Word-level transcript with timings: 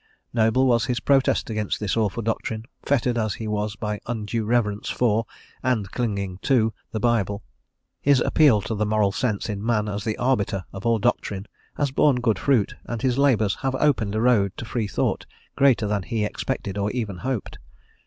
Noble 0.33 0.65
was 0.65 0.85
his 0.85 0.99
protest 0.99 1.51
against 1.51 1.79
this 1.79 1.95
awful 1.95 2.23
doctrine, 2.23 2.65
fettered 2.83 3.19
as 3.19 3.35
he 3.35 3.47
was 3.47 3.75
by 3.75 3.99
undue 4.07 4.45
reverence 4.45 4.89
for, 4.89 5.27
and 5.61 5.91
clinging 5.91 6.39
to, 6.41 6.73
the 6.91 6.99
Bible. 6.99 7.43
His 8.01 8.19
appeal 8.19 8.61
to 8.61 8.73
the 8.73 8.83
moral 8.87 9.11
sense 9.11 9.47
in 9.47 9.63
man 9.63 9.87
as 9.87 10.03
the 10.03 10.17
arbiter 10.17 10.65
of 10.73 10.87
all 10.87 10.97
doctrine 10.97 11.45
has 11.77 11.91
borne 11.91 12.19
good 12.19 12.39
fruit, 12.39 12.73
and 12.85 13.03
his 13.03 13.19
labours 13.19 13.53
have 13.61 13.75
opened 13.75 14.15
a 14.15 14.21
road 14.21 14.53
to 14.57 14.65
free 14.65 14.87
thought 14.87 15.27
greater 15.55 15.85
than 15.85 16.01
he 16.01 16.25
expected 16.25 16.79
or 16.79 16.89
even 16.89 17.17
hoped. 17.17 17.59